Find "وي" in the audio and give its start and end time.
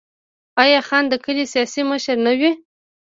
2.39-2.51